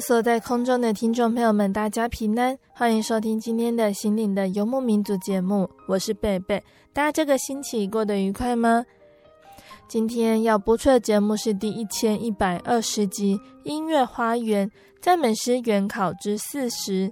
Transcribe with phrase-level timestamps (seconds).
[0.00, 6.62] 所在空中的听众朋友们，大家平安，欢迎收听今天的心灵的游牧民族节目，我是贝贝。
[6.92, 8.84] 大家这个星期过得愉快吗？
[9.86, 17.08] 今天要播出的节目是第一千一百二十集《音乐花园赞美诗原考之四十》。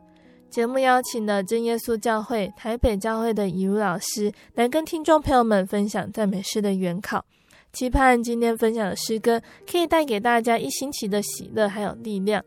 [0.48, 7.24] 节目邀请了真耶稣教会台北教会的以如老师来跟听众朋友们分享赞美诗的原考。
[7.72, 12.42] 期盼今天分享的诗歌可以带给大家一星期的喜乐还有力量。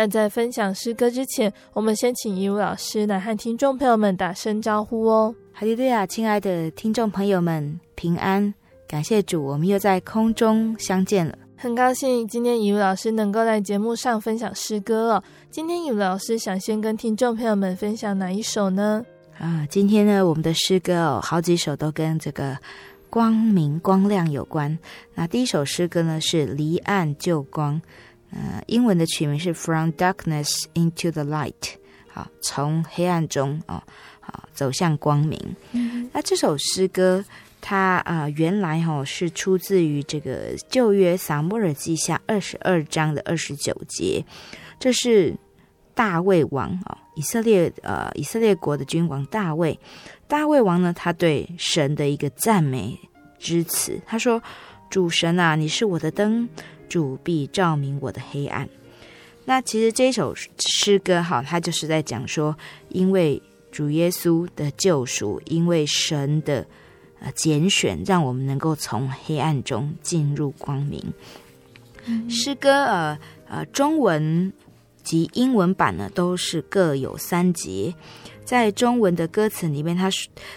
[0.00, 5.34] 但在分享诗歌之前，我们先请以如老师来和听众朋友们打声招呼哦。
[5.52, 8.54] 哈利路亚，亲爱的听众朋友们，平安！
[8.88, 11.36] 感谢主，我们又在空中相见了。
[11.54, 15.22] 很高兴今天以如老师能够在节目上分享诗歌哦。
[15.50, 19.04] 今天以如老师想先跟听众朋友们分享哪一首呢？
[19.38, 22.56] 啊，今天呢，我们的诗歌哦，好几首都跟这个。
[23.12, 24.78] 光明、光亮有关。
[25.16, 27.82] 那第一首诗歌呢是离岸就光，
[28.32, 31.74] 呃，英文的取名是 From Darkness into the Light，
[32.08, 33.82] 好，从黑暗中哦，
[34.20, 35.38] 好走向光明。
[35.72, 37.24] 嗯、那这首诗歌
[37.60, 44.24] 它啊、呃，原来哈、哦、是出自于这个旧约撒母耳记下二十二章的二十九节，
[44.78, 45.34] 这是
[45.94, 49.78] 大卫王啊、哦，以色列呃以色列国的君王大卫。
[50.28, 52.96] 大卫王呢，他对神的一个赞美
[53.36, 54.40] 之词，他说
[54.88, 56.48] ：“主神啊，你是我的灯，
[56.90, 58.68] 主必照明我的黑暗。”
[59.46, 62.54] 那其实这首诗歌哈，它就是在讲说，
[62.90, 63.40] 因为
[63.72, 66.66] 主耶稣的救赎，因为神的
[67.20, 71.02] 呃拣选，让我们能够从黑暗中进入光明。
[72.04, 73.18] 嗯、诗歌呃
[73.48, 74.52] 呃，中文
[75.02, 77.94] 及英文版呢，都是各有三节。
[78.44, 80.08] 在中文的歌词里面，他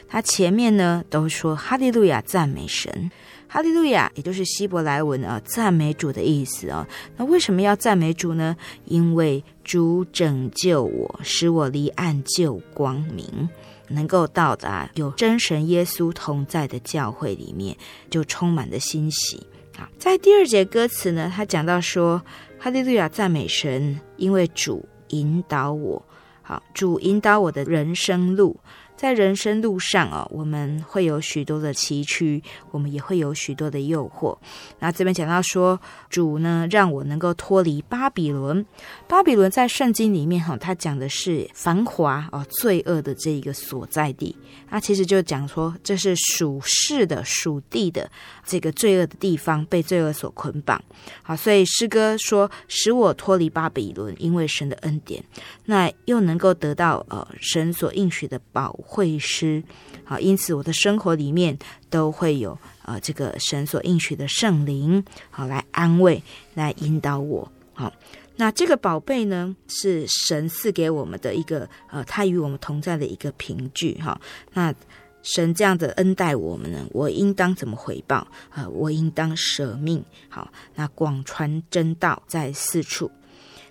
[0.08, 3.12] 他前面呢都说哈利路亚赞美神，
[3.54, 6.88] 哈利路亚也就是希伯来文啊赞美主的意思啊。
[7.18, 8.58] 那为什么要赞美主呢？
[8.86, 13.48] 因为主拯救我，使我离暗就光明，
[13.90, 17.78] 能够到达有真神耶稣同在的教会里面，
[18.10, 19.46] 就充满了欣喜。
[19.78, 22.20] 啊，在第二节歌词呢，他讲到说
[22.58, 26.04] 哈利路亚赞美神，因为主引导我。
[26.42, 28.60] 好，主引导我的人生路，
[29.04, 32.42] 在人生路上啊，我们会有许多的崎岖，
[32.72, 34.38] 我们也会有许多的诱惑。
[34.80, 35.78] 那这边讲到说，
[36.10, 38.66] 主呢让我能够脱离巴比伦。
[39.06, 44.34] 巴比伦在圣经里面哈，它讲的是繁华哦，罪恶的这一个所在地。
[44.70, 48.10] 那其实就讲说，这是属世的、属地的
[48.46, 50.82] 这个罪恶的地方，被罪恶所捆绑。
[51.22, 55.22] 好，所以诗歌说，使我脱离巴比伦，因为神的恩典，
[55.66, 59.64] 那又能够得到呃神所应许的保会师。
[60.06, 61.58] 好，因此我的生活里面
[61.90, 66.22] 都会有呃这个神所应许的圣灵，好来安慰、
[66.54, 67.52] 来引导我。
[67.74, 67.92] 好。
[68.36, 74.20] 那这个宝贝呢，是神赐给我们的一个呃，他与我们同在的一个凭据哈。
[74.54, 74.74] 那
[75.22, 78.28] 神这样的恩待我们呢，我应当怎么回报？
[78.56, 83.12] 呃，我应当舍命好，那广传真道在四处。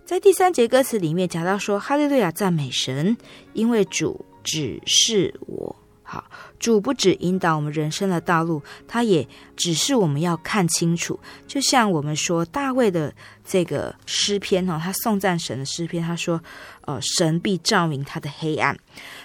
[0.04, 3.16] 在第三节歌词里面讲到说，哈利路亚赞美神，
[3.54, 5.76] 因为主指示我。
[6.04, 11.18] 好，主不止引导我们人生的道路，他也指示我们要看清楚。
[11.46, 13.14] 就像我们说大卫的
[13.46, 16.38] 这个诗篇哈，他颂赞神的诗篇，他说
[16.84, 18.78] ：“呃，神必照明他的黑暗。”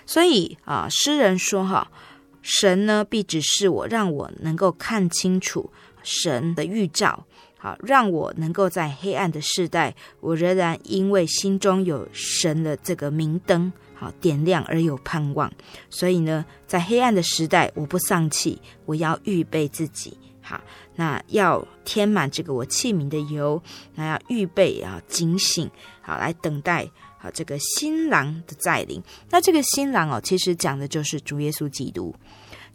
[0.05, 1.91] 所以啊，诗人说哈，
[2.41, 5.69] 神呢必指示我，让我能够看清楚
[6.03, 7.25] 神的预兆，
[7.57, 15.51] 好，让我能够在黑暗的世代，我仍然因为心中有神的这个明灯，好点亮而有盼望。
[15.89, 20.17] 所以呢，在黑暗的时代，我不丧气，我要预备自己。
[20.41, 20.61] 好，
[20.95, 23.61] 那要填满这个我器皿的油，
[23.95, 25.69] 那要预备啊，警醒，
[26.01, 29.03] 好来等待好这个新郎的再临。
[29.29, 32.15] 那这个新郎哦，其实讲的就是主耶稣基督。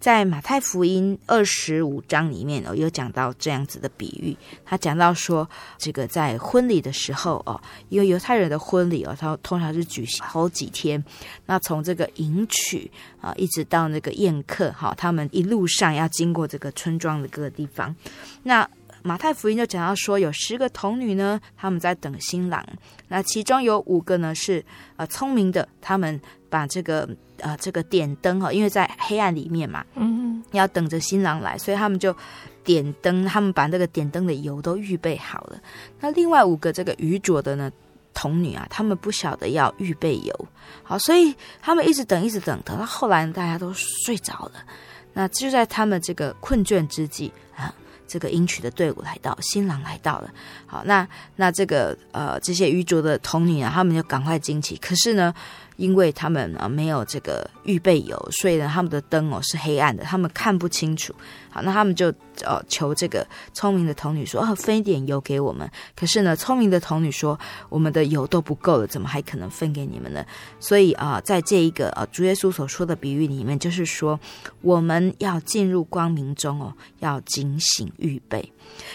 [0.03, 4.37] 在马太福音二十五章里面哦，有讲到这样子的比喻。
[4.65, 11.01] 他讲到说，这个在婚礼的时候哦，因为犹太人的婚礼哦，他通常是举行好几天。
[11.47, 12.91] 那从这个迎娶
[13.21, 17.95] 啊，一直到那个宴客哈，他们一路上要经过这个村庄的各个地方。
[18.43, 18.69] 那
[19.03, 22.65] 马太福音就讲到说，有十个童女呢，他们在等新郎。
[23.09, 24.65] 那其中有五个呢是
[24.97, 27.09] 呃聪明的，他们把这个。
[27.39, 32.15] 呃，这个点灯哈，因为在黑暗里面嘛，嗯，要等着新郎来，所以他们就
[32.63, 35.61] 点灯，他们把那个点灯的油都预备好了。
[35.99, 37.69] 那另外五个这个愚拙的呢
[38.15, 40.49] 童女啊，他们不晓得要预备油，
[40.85, 44.65] 好，所以他们一直等，一直等，等到后来大家都睡着了。
[45.13, 47.75] 那就在他们这个困倦之际啊，
[48.13, 50.31] 这个迎娶的队伍来到，新郎来到了。
[50.67, 55.33] 好，那那这个呃这些愚拙的童女啊，他们就赶快惊奇，可是呢。
[55.77, 61.15] 因为他们啊没有这个预备油，所以呢他们的灯哦是黑暗的，他们看不清楚。
[61.53, 62.07] 好，那他们就
[62.45, 67.39] 呃求这个聪明的童女说：“哦，分一点油给我们。”可是呢，聪明的童女说
[67.69, 70.25] ：“我们的油都不够了，怎么还可能分给你们呢？”
[70.59, 74.19] 所以啊，在这一个啊主耶稣所说的比喻里面，就是说
[74.63, 78.53] 我们要进入光明中哦，要警醒预备。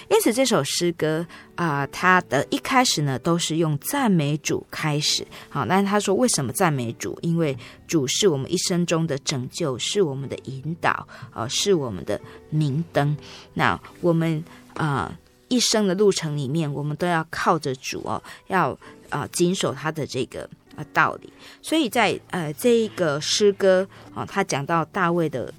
[0.09, 1.25] 因此，这首诗歌
[1.55, 5.25] 啊、它的一开始呢，都是用赞美主开始。
[5.49, 7.17] 好，那他说为什么赞美主？
[7.21, 7.55] 因为
[7.87, 12.19] 主是我们一生中的拯救，是我们的引导，啊、是我们的。
[12.49, 13.15] 明灯，
[13.55, 14.41] 那我们
[14.73, 15.13] 啊、
[15.49, 18.71] 一生的路程里面，我们都要靠着主哦，要
[19.09, 21.31] 啊、呃、谨守他的这个呃道理。
[21.61, 23.85] 所以在呃这一个诗歌
[24.15, 25.53] 啊，他、讲到大卫的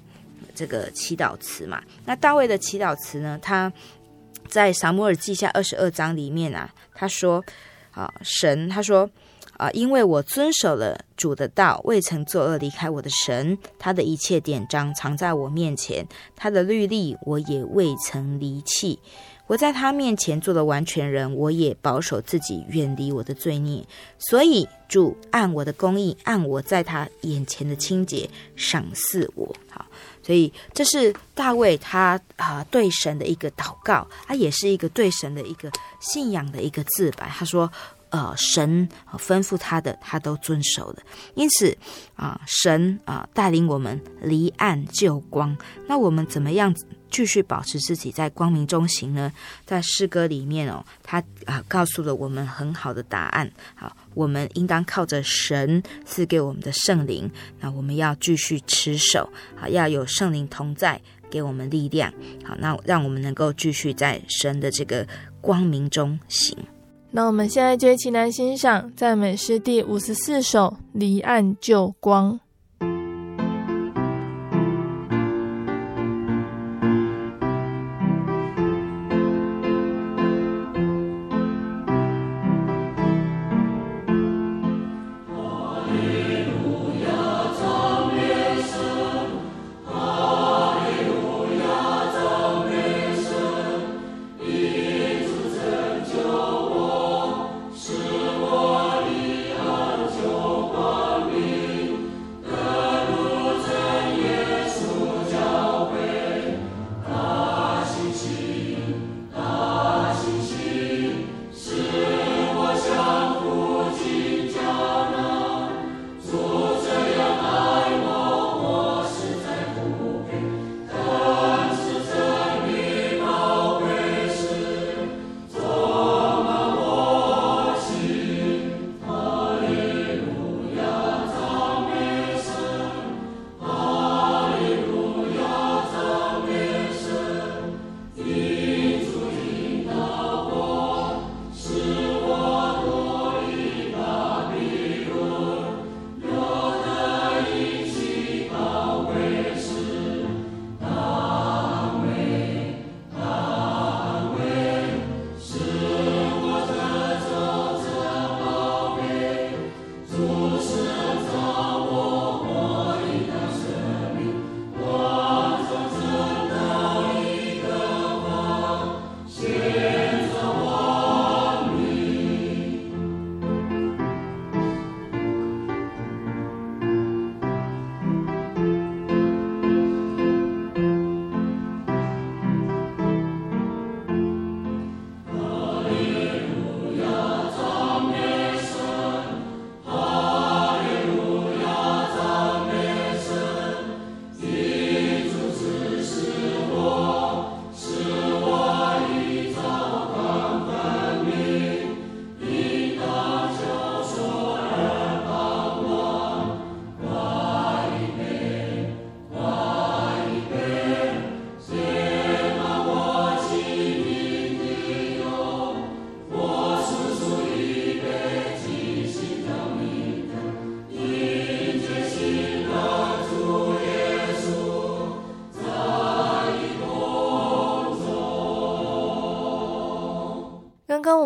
[0.55, 3.71] 这个祈祷词嘛，那大卫的祈祷词呢，他
[4.47, 7.43] 在撒母耳记下二十二章里面啊，他说
[7.91, 9.07] 啊、神他说。
[9.59, 18.97] 啊，因为我遵守了主的道，未曾作恶，离开我的神，他的一切典章藏在我面前，他的律例我也未曾离弃。
[19.47, 23.85] 我在他面前做了完全人，我也保守自己，远离我的罪孽。
[24.17, 29.53] 所以主按我的公义，按我在他眼前的清洁赏赐我。
[29.69, 29.85] 好，
[30.23, 35.69] 所以这是大卫他啊对神的一个祷告，他也是一个对神的一个
[35.99, 37.27] 信仰的一个自白。
[37.27, 37.69] 他说。
[38.11, 41.03] 呃，神吩咐他的，他都遵守了。
[41.35, 41.77] 因此
[42.15, 45.55] 啊，神啊带领我们离暗就光。
[45.87, 46.75] 那我们怎么样
[47.11, 49.31] 继续保持自己在光明中行呢？
[49.65, 53.51] 在诗歌里面哦，他啊告诉了我们很好的答案。
[53.75, 57.29] 好，我们应当靠着神赐给我们的圣灵。
[57.59, 62.11] 那我们要继续持守，好，要有圣灵同在，给我们力量。
[62.43, 65.07] 好，那让我们能够继续在神的这个
[65.41, 66.57] 光明中行。
[67.11, 72.33] 那我们现在就一起来欣赏赞美诗第五十四首《离岸旧光》。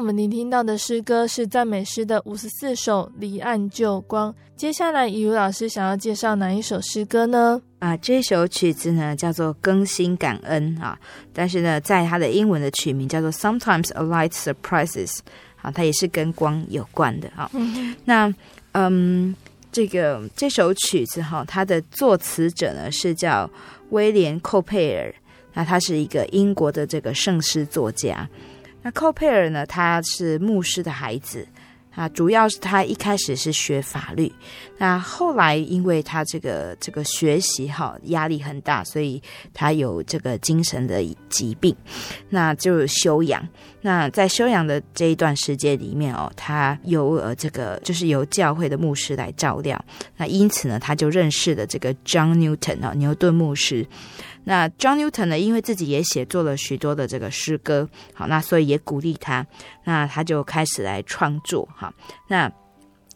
[0.04, 4.32] 们聆听到的诗歌是赞美诗的五十四首《离岸救光》。
[4.58, 7.62] 接下来，雨如老师想要介绍哪一首诗歌呢？
[7.80, 11.00] 啊，这首曲子呢叫做《更新感恩》啊，
[11.32, 15.08] 但是呢，在它的英文的曲名叫做《Sometimes a Light Surprises》
[15.62, 17.50] 啊，它也是跟光有关的啊。
[17.54, 18.34] 嗯那
[18.74, 19.34] 嗯，
[19.72, 23.50] 这个这首曲子哈，它的作词者呢是叫
[23.90, 25.14] 威廉·寇佩尔，
[25.54, 28.28] 那他是一个英国的这个圣诗作家。
[28.84, 31.48] 那寇佩尔呢，他是牧师的孩子。
[31.96, 34.34] 啊，主要是他一开始是学法律，
[34.80, 39.22] 那后来因为他这个这个学习哈压力很大，所以
[39.54, 41.75] 他有这个精神的疾病，
[42.30, 43.48] 那就休养。
[43.82, 49.80] 那在休养的这一段时间里面哦，他由呃这个就是由教会的牧师来照料，
[50.18, 53.86] 那因此呢，他就认识了这个 John Newton 啊，牛顿牧师。
[54.46, 59.46] 那 John Newton 呢，因为自己也写作了许多的这个诗歌，好，那所以也鼓励他，
[59.86, 61.94] 那他就开始来创作，哈，
[62.28, 62.52] 那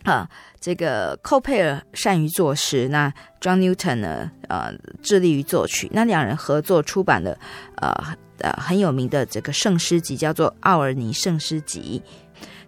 [0.03, 0.29] 啊，
[0.59, 7.37] 这个寇佩尔善于作诗，那 John Newton 呢，呃，致力于作曲，那两人合作出版了
[7.75, 7.91] 呃
[8.39, 12.01] 呃很有名的这个圣诗集，叫做《奥尔尼圣诗集》。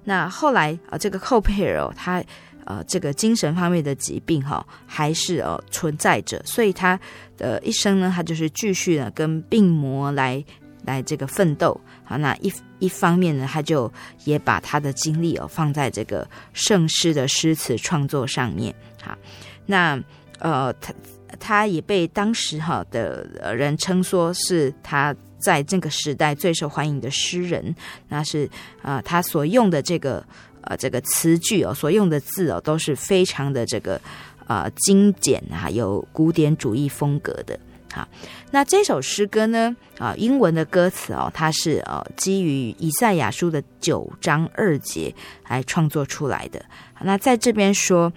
[0.03, 2.23] 那后来啊，这个寇佩尔哦，他。
[2.69, 6.99] 呃，这个精神方面的疾病哈，还是呃存在着，所以他
[7.35, 10.45] 的一生呢，他就是继续呢跟病魔来
[10.85, 11.81] 来这个奋斗。
[12.03, 13.91] 好，那一一方面呢，他就
[14.23, 18.71] 也把他的精力哦放在这个圣诗的诗词创作上面。
[19.01, 19.17] 好，
[19.65, 19.99] 那
[20.37, 20.93] 呃，他
[21.39, 27.75] 他也被当时哈的人称说是他在这个时代最受欢迎的诗人。
[28.09, 28.45] 那是
[28.83, 30.23] 啊，呃，他所用的这个。
[30.61, 33.99] 呃，这个词句哦，所用的字哦，都是非常的这个
[34.47, 37.59] 呃精简啊，有古典主义风格的。
[37.91, 38.07] 好，
[38.51, 45.13] 那这首诗歌呢，啊，英文的歌词哦，它是呃基于以赛亚书的九章二节
[45.47, 46.63] 来创作出来的。
[47.01, 48.13] 那在这边说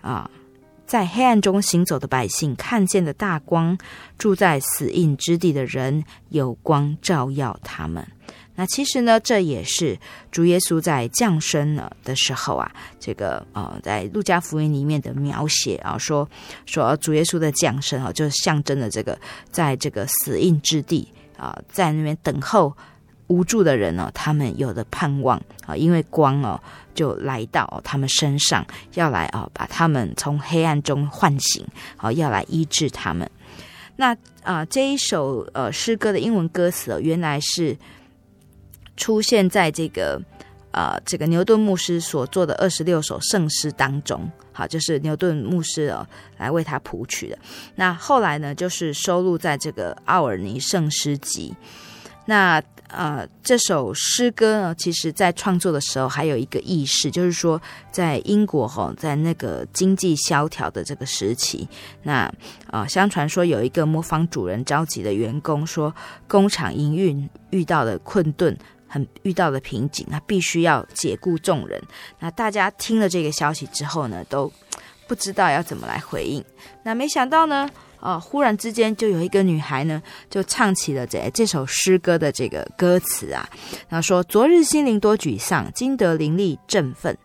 [0.00, 0.30] 啊，
[0.86, 3.76] 在黑暗中行走的百姓看见了大光，
[4.16, 8.06] 住在死荫之地的人有光照耀他们。
[8.58, 9.98] 那其实呢，这也是
[10.32, 16.26] 主耶稣在降生了的时候啊，这个呃，在路加福音里面的描写啊，说
[16.64, 19.18] 说主耶稣的降生啊，就象征了这个
[19.50, 22.74] 在这个死荫之地啊，在那边等候
[23.26, 26.58] 无助的人呢，他们有了盼望啊，因为光哦
[26.94, 31.62] 就来到他们身上，要来啊把他们从黑暗中唤醒，
[31.94, 33.30] 好要来医治他们。
[33.96, 37.76] 那啊这一首呃诗歌的英文歌词哦，原来是。
[38.96, 40.20] 出现在这个
[40.72, 47.38] 呃，这个牛顿牧师所做的二十六首圣诗当中，好，就是牛顿牧师哦来为他谱曲的。
[47.76, 51.54] 那后来呢，就是收录在这个奥尔尼圣诗集。
[52.26, 57.60] 那呃，这首诗歌呢，其实在创作的时候还有一个意识，就是说，
[57.90, 61.66] 在英国哈，在那个经济萧条的这个时期，
[62.02, 62.30] 那
[62.66, 65.94] 啊、相传说有一个磨坊主人召集的员工说，
[66.28, 68.56] 工厂营运遇到了困顿。
[68.86, 71.80] 很遇到的瓶颈，那必须要解雇众人。
[72.18, 74.50] 那大家听了这个消息之后呢，都
[75.06, 76.44] 不知道要怎么来回应。
[76.82, 77.68] 那没想到呢，
[78.00, 83.48] 呃，忽然之间就有一个女孩呢，就唱起了这这首诗歌的这个歌词啊，
[83.88, 87.16] 然后说：“昨日心灵多沮丧，今得灵力振奋。”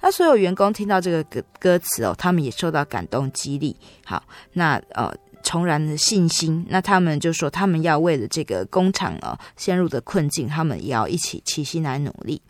[0.00, 3.76] 那所有员工听到这个歌歌词哦，他们也受到感动激励。
[4.04, 5.12] 好，那呃。
[5.46, 12.42] 重燃的信心，那他们就说，他们要为了这个工厂啊陷入的困境，他们也要一起齐心来努力。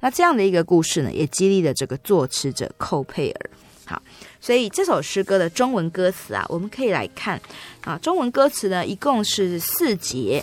[0.00, 3.50] 那这样的一个故事呢，也激励了这个作词者寇佩尔。
[3.84, 4.02] 好，
[4.40, 7.40] 所以这首诗歌的中文歌词啊，我们可以来看
[7.82, 10.42] 啊，中文歌词呢一共是四节。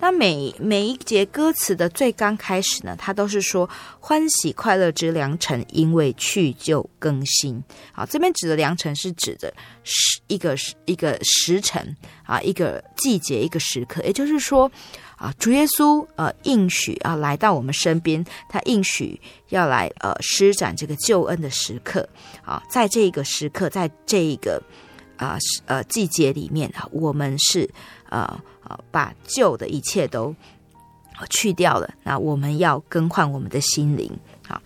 [0.00, 7.62] 那每每一节歌词的最刚开始呢，它都是说欢喜快乐之良辰，因为去旧更新。
[7.92, 9.52] 好，这边指的良辰是指的
[9.82, 14.02] 时一个一个时辰啊，一个季节，一个时刻。
[14.04, 14.70] 也就是说
[15.16, 22.08] 啊，主耶稣呃应许啊来到我们身边，他应许要来呃施展这个救恩的时刻
[22.44, 24.62] 啊，在这个时刻，在这一个
[25.16, 25.36] 啊
[25.66, 27.68] 呃季节里面啊，我们是
[28.10, 28.40] 呃。
[28.90, 30.34] 把旧的一切都
[31.30, 31.88] 去掉了。
[32.02, 34.12] 那我们要更换我们的心灵。
[34.46, 34.60] 好，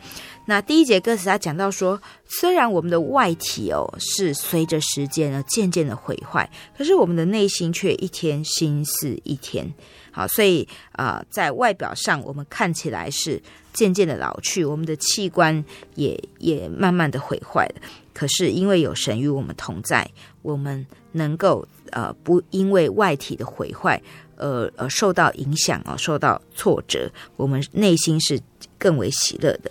[0.46, 9.72] 那第一节歌词他讲到说，虽然我们的外体哦是随着时间呢渐渐的毁坏，可是我们的内心却一天新似一天。
[10.10, 13.40] 好，所以啊、在外表上我们看起来是
[13.72, 17.80] 渐渐的老去，我们的器官也也慢慢的毁坏了。
[18.12, 20.10] 可是因为有神与我们同在，
[20.42, 24.02] 我们能够呃不因为外体的毁坏
[24.36, 28.40] 而呃受到影响啊，受到挫折，我们内心是
[28.76, 29.70] 更为喜乐的。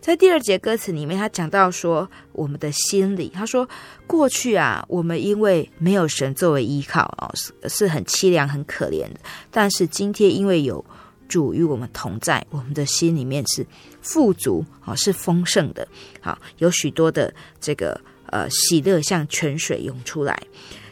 [0.00, 3.68] 在第二节歌词里面，他讲到说，我们的心里，他说
[4.06, 9.20] 过去啊，我们因为没有神作为依靠啊，是是很凄凉、很可怜的。
[9.50, 10.82] 但是今天，因为有
[11.28, 13.66] 主与我们同在，我们的心里面是
[14.00, 15.86] 富足啊，是丰盛的。
[16.22, 20.40] 好，有许多的这个呃喜乐，像泉水涌出来。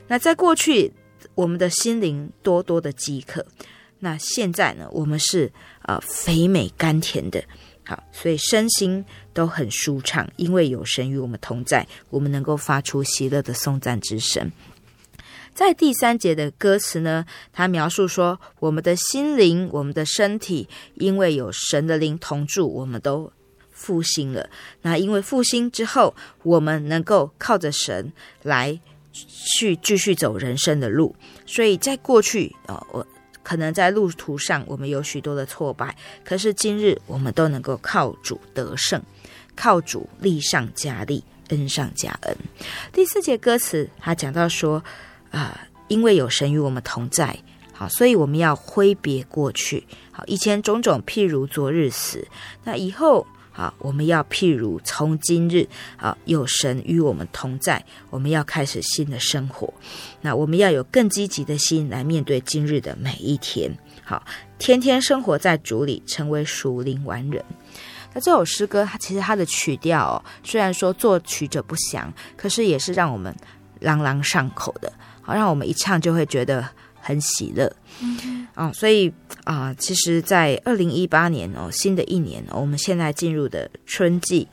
[0.08, 0.92] 那在过去，
[1.34, 3.44] 我们的心灵多多的饥渴。
[3.98, 5.50] 那现在呢，我们是
[5.82, 7.42] 呃肥美甘甜的。
[7.84, 14.50] 好，所以身心都很舒畅，因为有神与我们同在，我们能够发出喜乐的颂赞之声。
[15.54, 23.32] 在第三节的歌词呢，他描述说，我们的心灵、我们的身体，因为有神的灵同住，我们都
[23.70, 24.50] 复兴了。
[24.82, 28.78] 那因为复兴之后，我们能够靠着神来
[29.28, 31.14] 去继续走人生的路。
[31.46, 33.06] 所以在过去啊，我。
[33.48, 39.00] 可能在路途上，我们有许多的挫败，可是今日我们都能够靠主得胜，
[39.54, 42.36] 靠主力上加力，恩上加恩。
[42.92, 44.82] 第四节歌词，他讲到说，
[45.30, 47.38] 啊、因为有神与我们同在，
[47.72, 52.26] 好，所以我们要挥别过去，好，以前种种譬如昨日死，
[52.64, 53.24] 那以后。
[53.56, 55.66] 啊，我们要譬如从今日
[55.96, 59.72] 啊，有神与我们同在，我们要开始新的生活。
[60.20, 63.74] 那我们要有更积极的心来面对今日的每一天。
[64.04, 64.22] 好，
[64.58, 67.42] 天天生活在主里，成为属灵完人。
[68.12, 73.34] 那这首诗歌，它其实它的曲调哦，虽然说作曲者不详，可是也是让我们
[73.80, 74.92] 朗朗上口的，
[75.22, 76.68] 好，让我们一唱就会觉得
[77.00, 77.74] 很喜乐。
[78.56, 79.12] 哦，所以
[79.44, 84.48] 啊、其实，在二零一八年哦，新的一年，哦，我们现在进入的春季，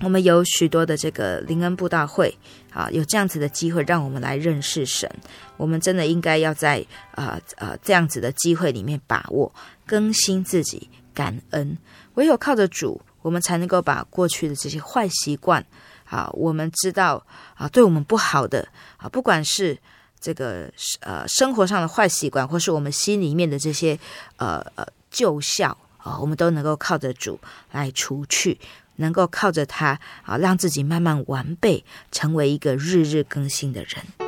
[0.00, 2.32] 我们有许多的这个灵恩布道会
[2.72, 5.10] 啊，有这样子的机会，让我们来认识神。
[5.56, 9.52] 我们真的应该要在啊啊、这样子的机会里面把握
[9.84, 11.76] 更新自己，感恩。
[12.14, 15.66] 唯有靠着主，我们才能够把过去的这些坏习惯
[16.04, 17.26] 啊，我们知道
[17.56, 19.76] 啊，对我们不好的啊，不管是。
[20.20, 23.98] 这个呃生活上的坏习惯，或是我们心里面的这些
[24.36, 27.38] 呃呃旧效啊、我们都能够靠着主
[27.72, 28.58] 来除去，
[28.96, 34.27] 能够靠着他啊、让自己慢慢完备，成为一个日日更新的人。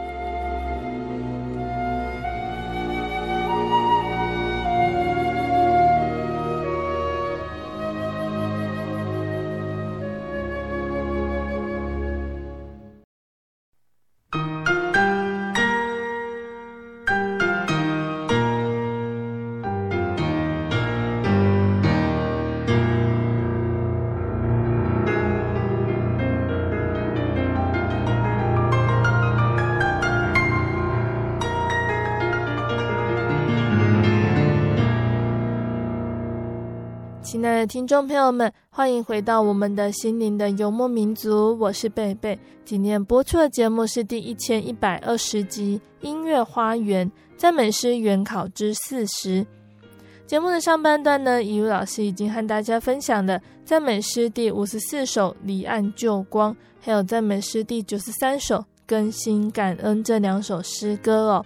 [37.41, 42.37] 亲爱的听众朋友们，欢迎回到我们的心灵的游牧民族，我是贝贝。
[42.63, 49.41] 今天播出的节目是第一千一百二十集《音乐花园赞美诗原考之四十》。
[50.27, 61.45] 节目的上半段呢，怡如老师已经和大家分享了赞美诗第五十四首《离岸旧光》，还有赞美诗第九十三首《更新感恩》这两首诗歌哦。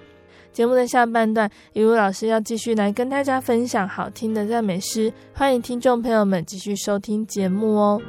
[0.56, 8.02] 节目的下半段，雨如老师要继续来跟大家分享好听的赞美诗，欢迎听众朋友们继续收听节目哦。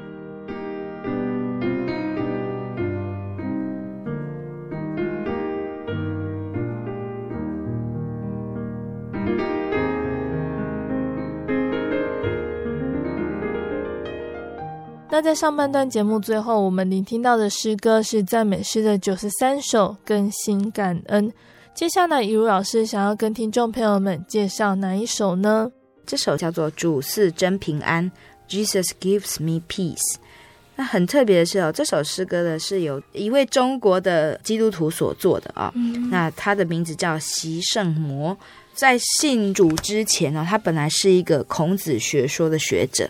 [15.11, 21.29] 那在上半段节目最后，我们聆听到的诗歌是赞美诗的九十三首《更新感恩》。
[21.77, 25.71] 接下来，怡如老师想要跟听众朋友们介绍哪一首呢？
[26.07, 28.11] 这首叫做《主赐真平安》
[28.49, 30.17] ，Jesus gives me peace。
[30.75, 35.73] 那很特别的是哦，这首诗歌呢是由一位中国的基督徒所作的啊、哦。
[35.75, 38.35] 嗯、那他的名字叫席圣摩，
[38.73, 43.07] 在信主之前呢，他本来是一个孔子学说的学者。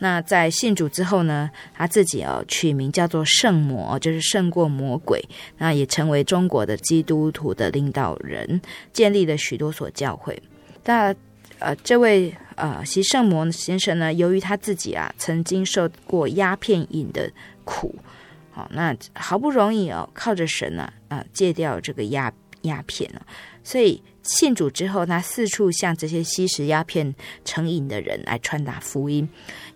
[0.00, 5.22] 那在信主之后呢，他自己哦取名叫做圣魔，就是胜过魔鬼。
[5.58, 8.60] 那也成为中国的基督徒的领导人，
[8.92, 10.40] 建立了许多所教会。
[10.84, 11.14] 那
[11.58, 17.30] 呃，这位呃习圣魔先生呢，由于他自己啊曾经受过鸦片瘾的
[17.64, 17.94] 苦，
[18.52, 22.32] 好，那好不容易哦靠着神呢啊、戒掉这个鸦
[22.62, 23.22] 鸦片了，
[23.64, 24.02] 所以。
[24.28, 27.14] 信主之后，他四处向这些吸食鸦片
[27.44, 29.26] 成瘾的人来传达福音，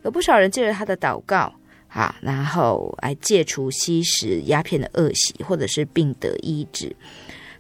[0.02, 1.54] 有不少人借着他的祷告，
[1.88, 6.94] 啊，然后来戒除吸食鸦片的恶习，或者是病得医治。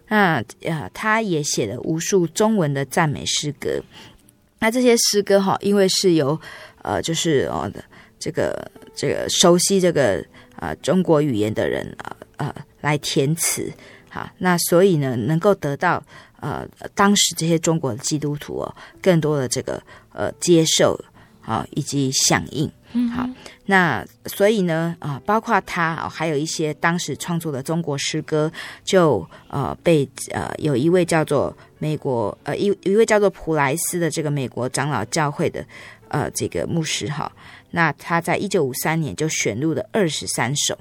[0.08, 3.82] 那呃，他也写了无数中文的赞美诗歌。
[4.58, 6.38] 那这些诗歌哈，因为是由
[6.82, 7.82] 呃，就是哦的
[8.18, 10.22] 这个这个熟悉这个
[10.56, 13.72] 呃中国语言的人啊呃来填词，
[14.10, 16.04] 好，那所以呢，能够得到。
[16.42, 19.80] 呃，当时这些中国的基督徒哦，更多的这个
[20.12, 20.98] 呃接受
[21.40, 23.24] 啊，以及响应，嗯，好，
[23.66, 28.50] 那所以呢，啊，包括他哦，还有一些当时创作的中国诗歌，
[28.84, 35.64] 就呃被呃有一位叫做美国呃一一位叫做普莱斯的这个美国长老教会的
[36.08, 37.30] 呃这个牧师哈，
[37.70, 40.76] 那他在一九五三年就选入了二十三首，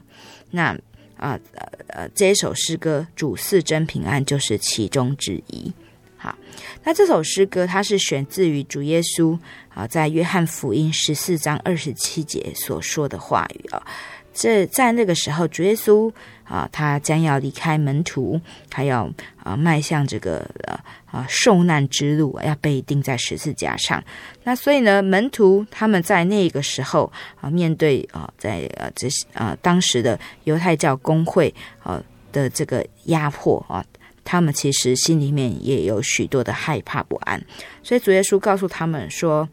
[0.50, 0.76] 那。
[1.22, 5.72] 啊，呃呃，这一首诗歌《主四真平安》就是其中之一。
[6.18, 6.36] 好，
[6.84, 9.38] 那这首诗歌它是选自于主耶稣
[9.70, 13.86] 啊，在约翰福音十四章二十七节所说的话语啊。
[14.34, 16.12] 这在那个时候，主耶稣
[16.44, 18.40] 啊，他将要离开门徒，
[18.72, 19.08] 还要
[19.44, 24.04] 啊迈向这个呃啊受难之路，要被钉在十字架上。
[24.44, 32.02] 那所以呢，门徒他们在那个时候啊，面对啊，在呃这啊当时的犹太教公会啊
[32.32, 33.84] 的这个压迫啊，
[34.24, 37.44] 他们其实心里面也有许多的害怕不安。
[37.84, 39.48] 所以主耶稣告诉他们说：“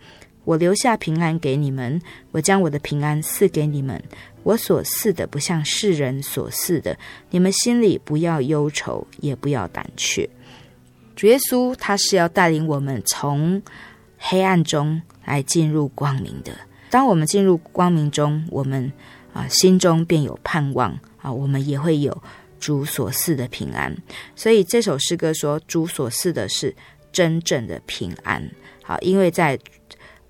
[0.44, 4.02] 我留下平安给你们，我将我的平安赐给你们。”
[4.48, 10.26] 我所赐的不像世人所赐的，你们心里不要忧愁，也不要胆怯。
[11.14, 13.62] 主耶稣他是要带领我们从
[14.16, 16.52] 黑暗中来进入光明的。
[16.88, 18.90] 当我们进入光明中，我们
[19.34, 22.22] 啊心中便有盼望啊，我们也会有
[22.58, 23.94] 主所赐的平安。
[24.34, 26.74] 所以这首诗歌说，主所赐的是
[27.12, 28.42] 真正的平安。
[28.82, 29.58] 好，因为在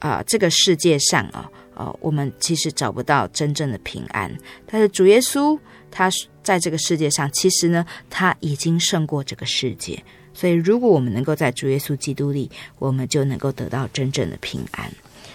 [0.00, 1.48] 啊这个世界上啊，
[1.78, 4.30] 呃，我们其实找不到真正的平安，
[4.66, 5.58] 但是主耶稣
[5.90, 6.10] 他
[6.42, 10.02] 在这个世界上，其实呢，他已经胜过这个世界。
[10.34, 14.90] 所以，如果我们能够在主耶稣基督里，我们就能够得到真正的平安。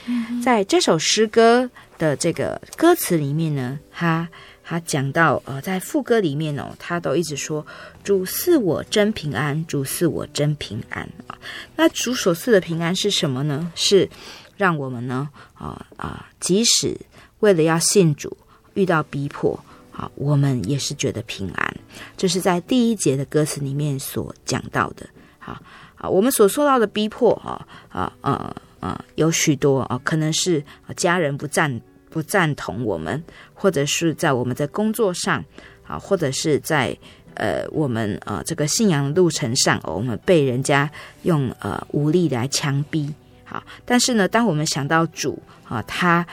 [0.06, 4.28] 嗯、在这首诗歌的这个歌词里面呢，他
[4.64, 7.66] 他讲到呃，在副歌里面哦，他都一直说
[8.04, 11.38] “主赐我真平安，主赐我真平安”啊。
[11.76, 13.72] 那主所赐的平安是什么呢？
[13.76, 14.10] 是
[14.58, 16.98] 让我们呢啊啊，即使
[17.40, 18.36] 为了要信主，
[18.74, 19.60] 遇到逼迫。
[19.96, 21.78] 啊，我们也是觉得平安，
[22.18, 25.08] 这是在第一节的歌词里面所讲到的。
[25.38, 25.56] 好，
[25.98, 30.66] 啊，我们所受到的逼迫，啊啊啊啊，有许多啊，可能是
[30.98, 35.46] 家人不赞不赞同我们，或者是在我们的工作上，
[35.86, 36.98] 啊，或者是在
[37.36, 40.90] 呃我们呃这个信仰的路程上，我们被人家
[41.22, 43.14] 用呃武力来强逼。
[43.54, 46.26] 啊，但是呢，当我们想到主啊，他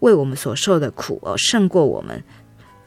[0.00, 2.20] 为我们所受的苦而胜过我们。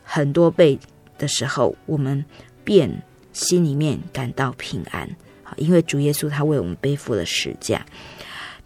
[0.03, 0.77] 很多倍
[1.17, 2.25] 的时候，我们
[2.63, 2.91] 便
[3.31, 5.03] 心里面感到平安
[5.43, 7.85] 啊，因为主耶稣他为我们背负了十架。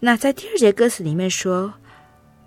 [0.00, 1.72] 那在第二节歌词里面说，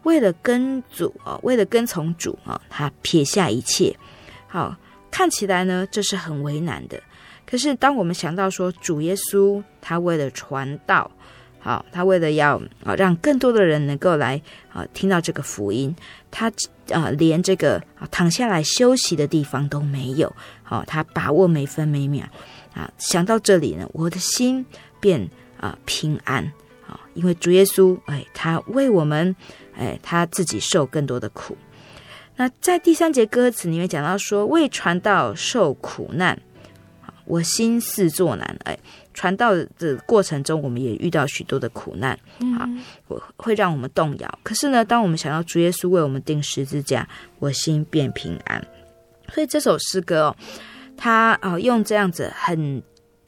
[0.01, 3.95] 为了跟主啊，为了跟从主啊，他撇下一切。
[4.47, 4.75] 好，
[5.11, 6.99] 看起来呢，这是很为难的。
[7.45, 11.09] 可是当我们想到说，主耶稣他为了传道。
[11.67, 15.93] 好，他为了要啊让更多的人能够来啊听到这个福音，
[16.31, 16.49] 他
[16.91, 20.33] 啊连这个啊躺下来休息的地方都没有。
[20.63, 22.25] 好，他把握每分每秒
[22.73, 22.89] 啊。
[22.97, 24.65] 想到这里呢，我的心
[25.01, 26.41] 便啊平安
[26.87, 29.35] 啊，因为主耶稣哎，他为我们
[29.77, 31.57] 哎他自己受更多的苦。
[32.37, 36.39] 那在第三节歌词里面讲到说，为传道受苦难，
[37.25, 38.79] 我心似作难哎。
[39.17, 42.11] 传道的过程中，我们也遇到许多的苦难，
[42.59, 42.69] 啊，
[43.35, 44.39] 会让我们动摇。
[44.43, 48.63] 可是呢，当我们想要主耶稣为我们定十字架，我心便平安。
[49.33, 50.35] 所以这首诗歌哦，
[50.95, 52.83] 他啊用这样子很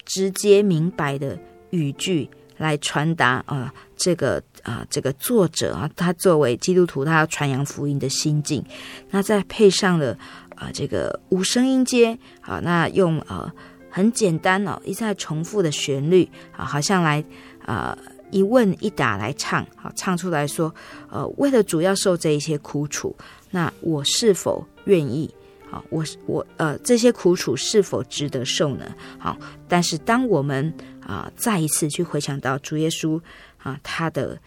[0.06, 1.36] 直接明白的
[1.72, 8.64] 语句来传达啊这个啊这个作者啊他作为基督徒他要传扬福音的心境，
[9.10, 10.16] 那再配上了
[10.56, 13.52] 啊这个五声音阶啊，那用啊。
[13.90, 17.24] 很简单哦，一再重复的旋律啊，好像来、
[17.66, 17.98] 呃、
[18.32, 20.74] 一问一答来唱，好唱出来说，
[21.10, 23.16] 呃，为了主要受这一些苦楚，
[23.52, 25.34] 那我是否愿意？
[25.70, 28.86] 好，我我呃这些苦楚是否值得受呢？
[29.18, 33.20] 好，但是当我们啊、再一次去回想到主耶稣
[33.58, 34.40] 啊他的。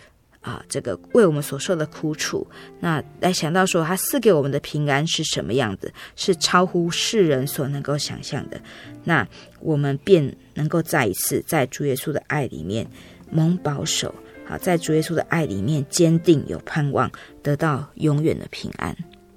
[0.42, 2.46] 啊，这个为我们所受的苦楚，
[2.80, 8.60] 那来想到说，他赐给我们的平安是什么样子，是超乎世人所能够想象的。
[9.04, 9.26] 那
[9.60, 12.84] 我们便能够再一次在主耶稣的爱里面
[13.30, 14.12] 蒙保守，
[14.44, 18.94] 好，在主耶稣的爱里面坚定有盼望，得到永远的平安。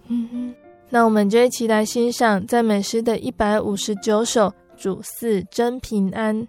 [0.07, 0.55] 嗯哼，
[0.89, 6.47] 那我们就一起来欣赏赞美诗的一百五十九首，主赐真平安。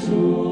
[0.00, 0.49] Jesus.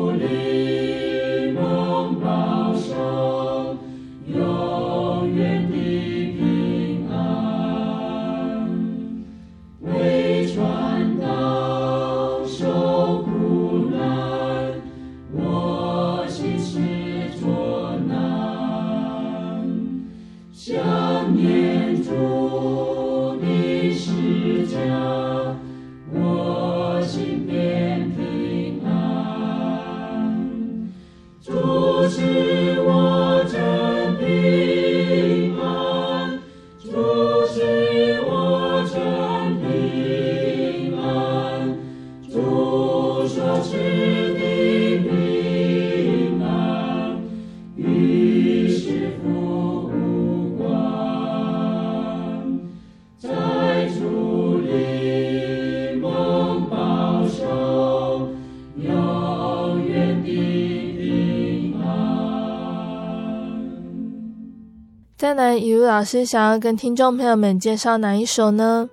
[65.99, 68.89] 老师想要跟听众朋友们介绍哪一首呢？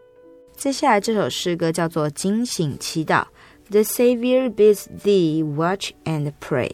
[0.57, 3.23] 接下来这首诗歌叫做《惊醒祈祷》
[3.69, 6.71] ，The Savior bids thee watch and pray，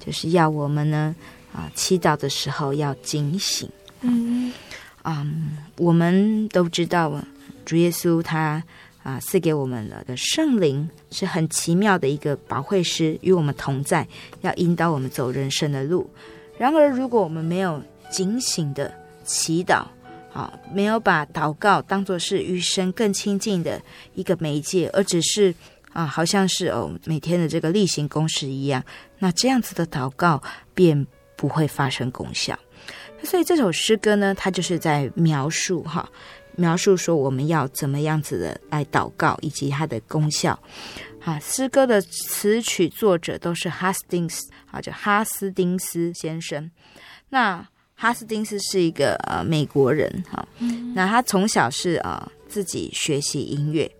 [0.00, 1.14] 就是要我们呢
[1.52, 3.68] 啊祈祷的时候要警醒。
[4.00, 4.54] 嗯
[5.02, 7.22] 嗯，我们都知道
[7.66, 8.64] 主耶稣他
[9.02, 14.08] 啊赐给我们了的圣灵是很奇妙的一个保惠师，与我们同在，
[14.40, 16.08] 要引导我们走人生的路。
[16.56, 18.90] 然而，如果我们没有警醒的
[19.24, 19.84] 祈祷，
[20.32, 23.80] 啊，没有把祷告当作是与神更亲近的
[24.14, 25.54] 一个媒介，而只是
[25.92, 28.84] 啊，好像是哦每天的这个例行公事一样，
[29.18, 30.42] 那这样子的祷告
[30.74, 31.06] 便
[31.36, 32.58] 不会发生功效。
[33.22, 36.06] 所以这首诗歌呢，它就是在描述哈，
[36.56, 40.58] 描述说我们要怎么样子的来祷告，以及它的功效。
[41.24, 46.70] 啊，诗歌的词曲作者都是哈斯丁斯啊，叫哈斯丁斯先生。
[47.30, 47.66] 那
[48.04, 50.46] 哈斯丁斯是一个呃美国人哈，
[50.94, 53.90] 那他从小是啊、呃、自己学习音乐，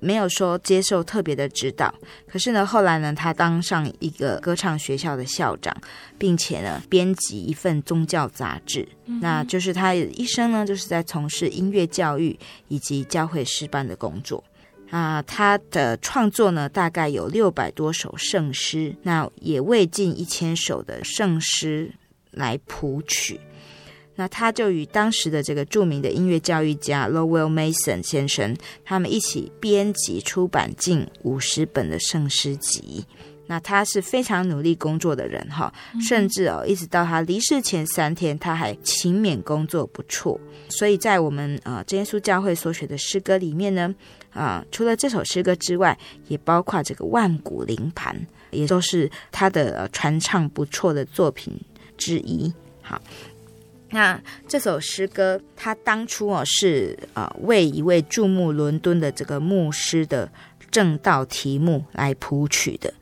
[0.00, 1.94] 没有说接受特别的指导。
[2.26, 5.72] 可是呢，后来呢，他当上一个歌唱学校的校长，
[6.18, 8.88] 并且呢，编辑一份宗教杂志。
[9.20, 12.36] 那就是他一生呢，就是在从事音乐教育
[12.66, 14.42] 以及教会诗班的工作。
[14.90, 21.92] 啊，他的创作呢，大概有六百多首圣诗，那也未近一千首的圣诗。
[22.34, 23.40] 来谱曲，
[24.16, 33.04] 那他就与当时的这个著名的音乐教育家 Lowell Mason 先生，他们一起编辑出版近五十本的圣诗集。
[33.46, 35.70] 那他是非常努力工作的人哈，
[36.00, 40.40] 甚至哦，一直到他离世前三天，他还勤勉工作不辍。
[40.70, 43.94] 所以在我们呃真耶稣教会所写的诗歌里面呢，
[44.30, 51.52] 啊、呃，除了这首诗歌之外，也包括这个万古灵盘，也都是他的、呃、传唱不错的作品。
[52.04, 52.52] 之一，
[52.82, 53.00] 好，
[53.88, 60.30] 那这首诗歌，它当初哦是啊、呃、为一位注目伦敦的这个牧师的
[60.70, 62.92] 正道题目来谱曲的。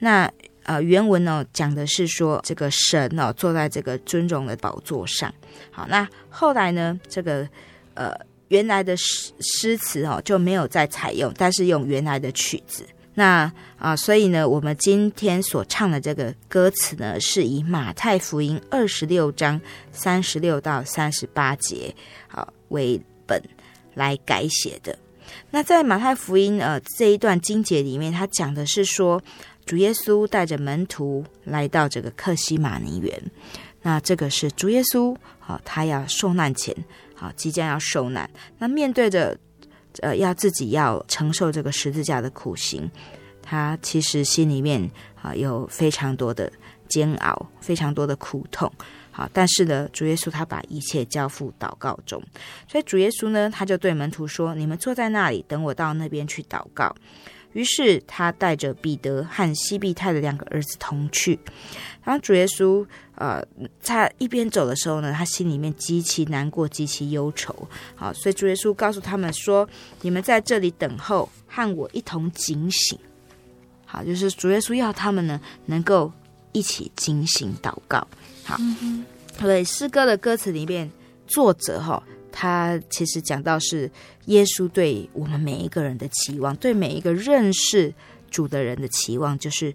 [0.00, 0.28] 那
[0.64, 5.32] 呃原文呢讲的是说，这个神哦坐在这个尊荣的宝座上。
[5.70, 7.48] 好，那后来呢这个
[7.94, 8.12] 呃
[8.48, 12.84] 原来的诗诗词哦就没有再采用，但是用原来的曲子。
[13.18, 19.60] 那啊，所以呢，我们今天所唱的这个歌词呢，是以马太福音二十六章
[19.90, 21.92] 三十六到三十八节
[22.28, 23.42] 好为本
[23.94, 24.96] 来改写的。
[25.50, 29.20] 那在马太福音呃这一段经节里面，他讲的是说，
[29.66, 33.20] 主耶稣带着门徒来到这个客西马尼园。
[33.82, 36.72] 那这个是主耶稣啊，他要受难前
[37.18, 38.30] 啊，即将要受难。
[38.58, 39.36] 那面对着。
[40.00, 42.90] 呃，要自己要承受这个十字架的苦行，
[43.42, 46.52] 他其实心里面啊有非常多的
[46.88, 48.70] 煎熬，非常多的苦痛。
[49.10, 52.22] 好，但是呢，主耶稣他把一切交付祷告中，
[52.68, 56.94] 所以主耶稣呢，他就对门徒说：“你们坐在那里，等我到那边去祷告。”
[57.52, 61.38] 于是他带着彼得和西庇太的两个儿子同去。
[62.04, 62.86] 然后主耶稣，
[63.16, 63.44] 呃，
[63.82, 67.54] 他一边走的时候呢，他心里面极其难过，极其忧愁。
[67.94, 69.68] 好，所以主耶稣告诉他们说
[70.00, 72.98] ：“你们在这里等候，和我一同警醒。”
[73.84, 76.10] 好，就是主耶稣要他们呢，能够
[76.52, 78.06] 一起警醒祷告。
[78.44, 79.04] 好，嗯、
[79.38, 80.90] 所以诗歌的歌词里面，
[81.26, 82.02] 作者哈。
[82.30, 83.90] 他其实讲到是
[84.26, 87.92] 耶稣对我们每一个人的期望，对每一个认识
[88.30, 89.74] 主的人的期望，就是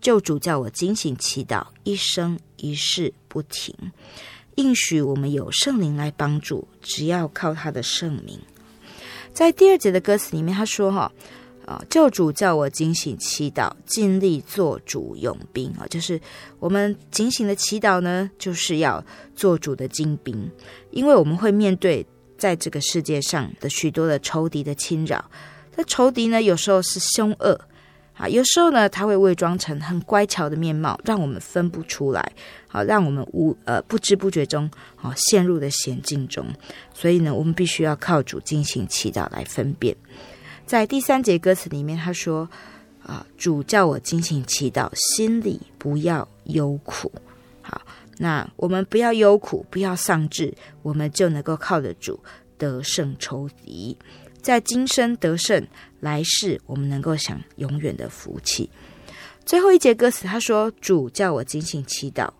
[0.00, 3.74] 救主叫我警醒祈祷，一生一世不停，
[4.56, 8.38] 应许我们有圣灵来帮助，只要靠他的圣名。
[9.32, 11.12] 在第二节的歌词里面，他说：“哈。”
[11.72, 11.82] 啊！
[11.88, 15.86] 救主叫我警醒祈祷，尽力做主勇兵啊！
[15.88, 16.20] 就是
[16.58, 19.02] 我们警醒的祈祷呢，就是要
[19.34, 20.50] 做主的精兵，
[20.90, 22.06] 因为我们会面对
[22.36, 25.30] 在这个世界上的许多的仇敌的侵扰。
[25.74, 27.58] 这仇敌呢，有时候是凶恶
[28.14, 32.32] 啊，有时候呢，他会伪装成很乖巧的面貌，让我们分不出来，
[32.68, 36.46] 好，让我们无呃不知不觉中啊陷入的险境中。
[36.92, 39.96] 所以呢，我们必须要靠主警醒祈祷来分辨。
[40.64, 42.48] 在第三节歌词里面，他说
[43.04, 47.12] ：“啊，主叫我警醒祈祷，心里不要忧苦。
[47.60, 47.82] 好，
[48.16, 52.18] 那我们不要忧苦，不要丧志，我们就能够靠得主
[52.56, 53.98] 得胜仇敌，
[54.40, 55.66] 在今生得胜，
[56.00, 58.70] 来世我们能够享永远的福气。”
[59.44, 62.30] 最后一节歌词，他说：“主叫我警醒祈祷，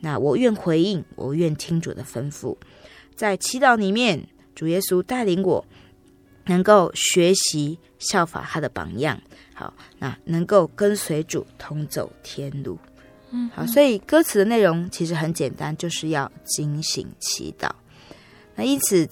[0.00, 2.56] 那我愿回应，我愿听主的吩咐，
[3.14, 5.64] 在祈祷里面，主耶稣带领我。”
[6.48, 9.20] 能够学习效法他的榜样，
[9.54, 12.76] 好，那能够跟随主同走天路，
[13.30, 17.70] 嗯，好，所以歌词的内容其实很简单，就是要警醒祈祷。
[18.54, 19.08] 那因此，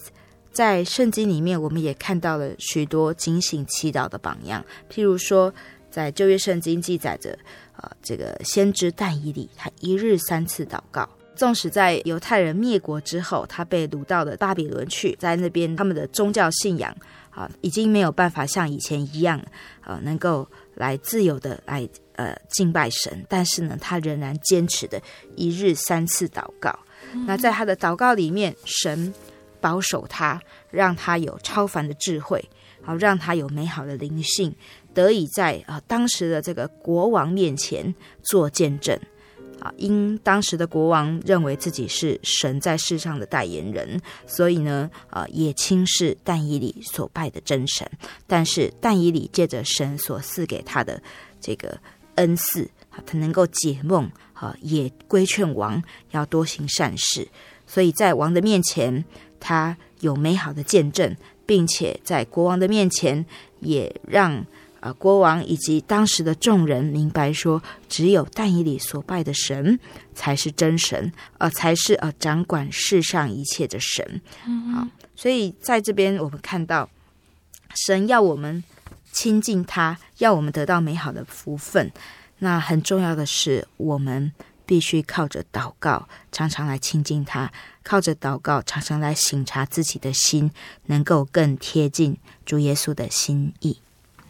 [0.50, 4.64] 在圣经里面，我们也看到了许多警醒祈祷的榜样。
[4.90, 5.52] 譬如说，
[5.90, 7.32] 在旧约圣经记载着，
[7.76, 11.08] 啊、呃，这个先知但以理，他一日三次祷告。
[11.36, 16.96] 纵使在犹太人灭国之后，他被掳到了巴比伦去，在那边他们的宗教信仰
[17.36, 19.40] 啊，已经没有办法像以前一样，
[19.84, 23.24] 呃，能够来自由的来呃敬拜神。
[23.28, 25.00] 但是呢，他仍然坚持的
[25.36, 26.76] 一日三次祷告。
[27.12, 29.14] 嗯、那在他的祷告里面，神。
[29.58, 32.44] 保守他，让他有超凡的智慧，
[32.82, 34.54] 好让他有美好的灵性，
[34.94, 38.96] 得以在啊当时的这个国王面前做见证
[39.76, 47.90] 因当时的国王认为自己是神在世上的代言人，所以呢啊也轻视但以理所拜的真神。
[48.26, 51.02] 但是但以理借着神所赐给他的
[51.40, 51.78] 这个
[52.16, 52.68] 恩赐，
[53.06, 57.28] 他能够解梦啊，也规劝王要多行善事。
[57.66, 59.04] 所以在王的面前。
[59.38, 61.14] 他有美好的见证，
[61.44, 63.24] 并且在国王的面前
[63.60, 64.44] 也让
[64.86, 69.78] 呃国王以及当时的众人明白说，只有但以理所拜的神
[70.14, 74.20] 才是真神，呃，才是呃掌管世上一切的神。
[74.46, 76.88] 嗯，好，所以在这边我们看到，
[77.74, 78.62] 神要我们
[79.10, 81.90] 亲近他，要我们得到美好的福分。
[82.38, 84.32] 那很重要的是，我们
[84.64, 87.50] 必须靠着祷告，常常来亲近他。
[87.82, 90.50] 靠着祷告，常常来省察自己的心，
[90.86, 93.78] 能够更贴近主耶稣的心意。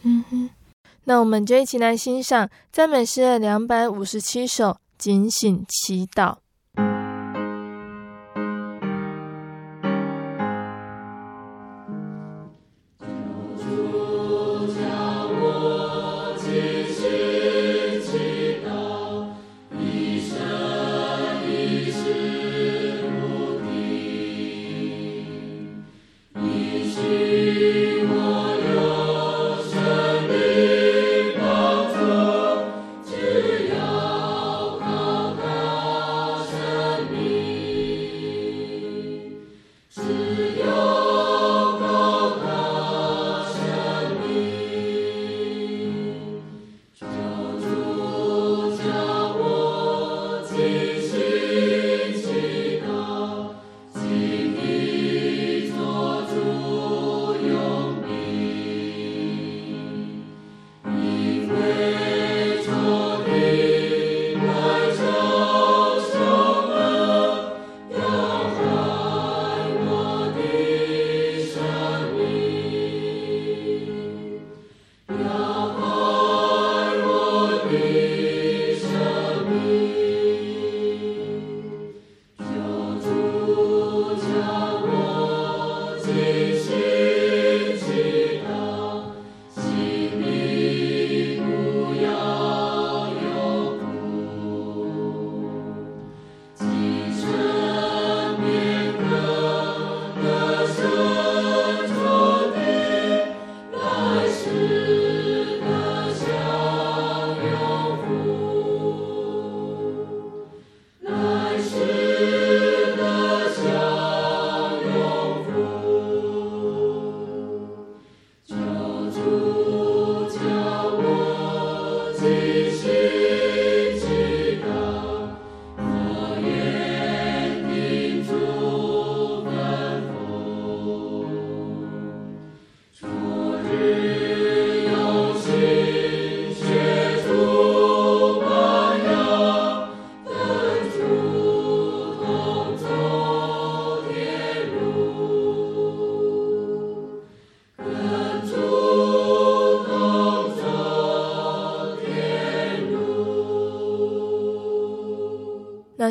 [0.09, 0.49] 嗯哼，
[1.03, 6.37] 那我们就一起来欣赏赞美诗的两百五十七首，警醒祈祷。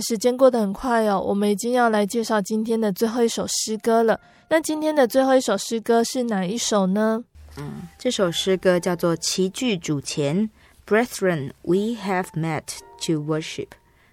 [0.01, 4.21] 时间过得很快哦，我们已经要来介绍今天的最后一首诗歌了。
[4.49, 7.25] 那今天的最后一首诗歌是哪一首呢？
[7.57, 10.49] 嗯，这首诗歌叫做《齐聚主前》
[10.87, 12.63] ，Brethren, we have met
[13.07, 13.69] to worship。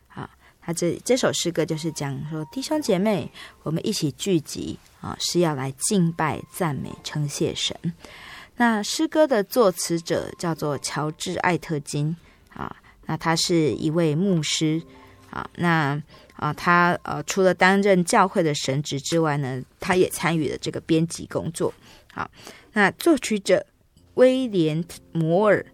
[0.07, 0.29] 啊，
[0.61, 3.31] 它这这首诗歌就是讲说弟兄姐妹，
[3.61, 7.77] 我们一起聚集啊，是要来敬拜、赞美、称谢神。
[8.55, 12.15] 那诗歌的作词者叫做乔治·艾特金
[12.53, 12.75] 啊，
[13.05, 14.81] 那他是一位牧师。
[15.34, 15.99] 啊，那
[16.36, 21.73] 啊，他呃，除了担任教会的神职之外呢，他也参与了这个编辑工作。
[22.13, 22.29] 好，
[22.73, 23.65] 那作曲者
[24.13, 25.65] 威廉摩尔，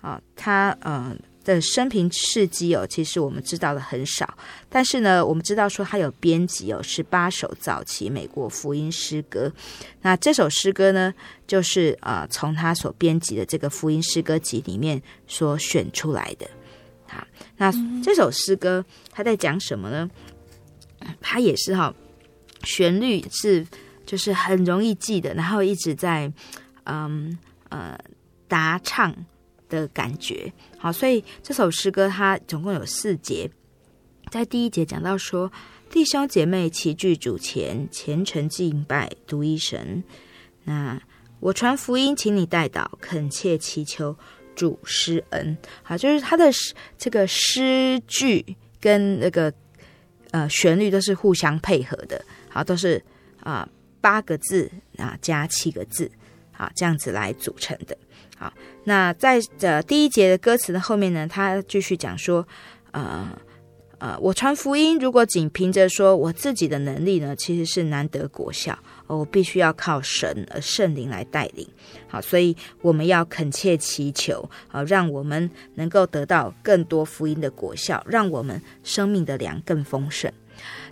[0.00, 4.38] 啊，他呃的生平事迹哦，其实我们知道的很少。
[4.68, 9.52] 但是呢，我们知道说他有编辑哦，是八首早期美国福音诗歌。
[10.02, 11.12] 那这首诗歌呢，
[11.48, 16.48] 就是啊、呃，从他所编辑的这个福音诗歌集里面所选出来的。
[17.12, 17.26] 好，
[17.58, 17.70] 那
[18.02, 20.10] 这首诗歌他在讲什么呢？
[21.20, 21.94] 他也是哈、哦，
[22.64, 23.66] 旋律是
[24.06, 26.32] 就是很容易记的，然后一直在
[26.84, 27.36] 嗯
[27.68, 27.98] 呃
[28.48, 29.14] 答唱
[29.68, 30.52] 的感觉。
[30.78, 33.50] 好，所以这首诗歌它总共有四节，
[34.30, 35.50] 在第一节讲到说，
[35.90, 40.02] 弟兄姐妹齐聚主前，虔诚敬拜独一神。
[40.64, 41.00] 那
[41.40, 44.16] 我传福音，请你代祷，恳切祈求
[44.54, 45.56] 主施恩。
[45.82, 46.50] 好，就是他的
[46.96, 49.52] 这个诗句跟那个。
[50.32, 53.04] 呃，旋律都是互相配合的，好，都是
[53.40, 53.68] 啊、
[54.00, 56.10] 八个字啊加七个字，
[56.52, 57.94] 好，这样子来组成的。
[58.38, 58.50] 好，
[58.84, 62.48] 那在这第一节的歌词的后面呢，他继续讲说，
[62.92, 63.38] 呃
[63.98, 68.78] 呃，我传福音，如果仅凭着说我自己的能力呢，其实是难得果效。
[69.16, 71.66] 我必须要靠神而圣灵来带领，
[72.08, 80.32] 好，所以我们要恳切祈求，啊，让我们能够得到更多福音的果效，让我们生命的粮更丰盛。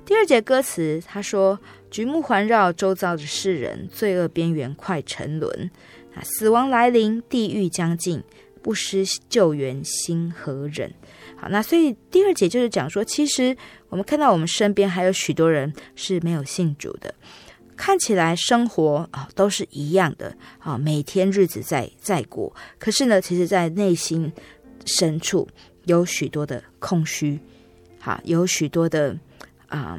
[0.05, 1.61] 第二节歌词他说
[1.91, 5.71] ：“举目环绕周遭的世人，罪恶边缘快沉沦，
[6.15, 8.25] 啊，死亡来临，地狱将近，
[8.63, 10.93] 不施救援，心何忍？”
[11.37, 13.57] 好，那所以第二节就是讲说，其实
[13.89, 17.15] 我们看到我们身边还有许多人是没有信主的。
[17.81, 24.31] 看起来生活啊都是一样的啊，每天日子在在过，可是呢，其实，在内心
[24.85, 25.49] 深处
[25.87, 27.41] 有许多的空虚，
[27.99, 29.17] 好，有许多的
[29.67, 29.99] 啊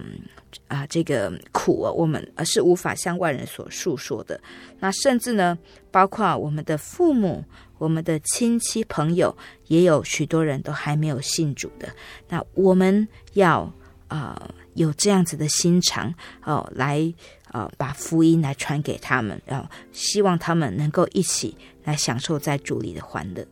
[0.68, 4.40] 啊这个苦啊，我们而是无法向外人所诉说的。
[4.80, 5.58] 那甚至呢，
[5.90, 7.44] 包括我们的父母、
[7.80, 9.36] 我们的亲戚朋友，
[9.70, 11.90] 也有许多人都还没有信主的。
[12.30, 13.74] 那我们要
[14.08, 16.14] 啊有这样子的心肠
[16.44, 17.12] 哦来。
[17.52, 23.45] 啊、把福音来传给他们，然后希望他们能够一起来享受在主里的欢乐。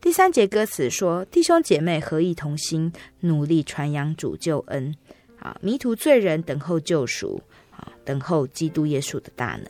[0.00, 4.96] 第三节歌词说：“弟兄姐妹合意同心，努力传扬主救恩。
[5.38, 9.66] 啊，迷途罪人等候救赎，啊，等候基督耶稣的大能。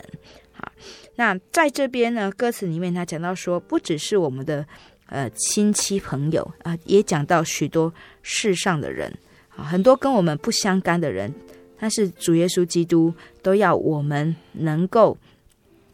[0.52, 0.72] 好，
[1.16, 4.66] 那在这边呢，歌词里面他讲到说，不只是我们的
[5.06, 7.92] 呃亲戚朋友啊，也讲到许多
[8.22, 9.12] 世上的人
[9.54, 11.34] 啊，很多跟我们不相干的人。”
[11.80, 13.12] 但是主耶稣基督
[13.42, 15.16] 都要我们能够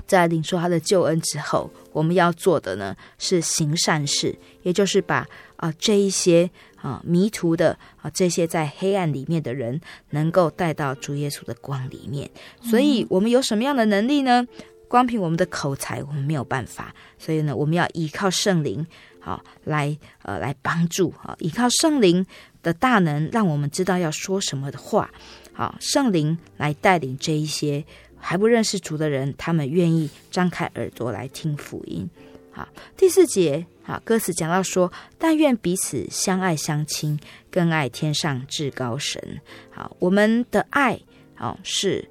[0.07, 5.17] 在领受他的救恩之后，我们要做的呢是行善事，也就是把
[5.57, 9.81] 啊、呃、这一些啊、呃、迷途的啊、呃、这些在黑暗里面的人，
[10.11, 12.31] 能够带到主耶稣的光里面。
[12.63, 14.47] 所以，我们有什么样的能力呢？
[14.89, 16.95] 光凭我们的口才，我们没有办法。
[17.19, 18.87] 所以呢，我们要依靠圣灵，
[19.19, 22.25] 好、呃、来呃来帮助啊、呃，依靠圣灵
[22.63, 25.11] 的大能，让我们知道要说什么的话。
[25.57, 27.83] 好，圣灵来带领这一些
[28.19, 32.07] 还不认识主的人，他们愿意张开耳朵来听福音。
[32.53, 37.19] 好，第四节，好，歌词讲到说，但愿彼此相爱相亲，
[37.51, 39.41] 更爱天上至高神。
[39.71, 41.01] 好，我们的爱，
[41.35, 42.07] 好是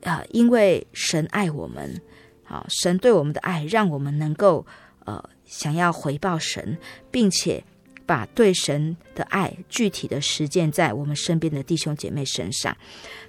[0.00, 2.00] 呃，因为神爱我们，
[2.42, 4.66] 好，神对我们的爱，让我们能够
[5.04, 6.76] 呃，想要回报神，
[7.12, 7.62] 并且。
[8.06, 12.76] 把对神的爱具体的实践在我们身边的弟兄姐妹身上，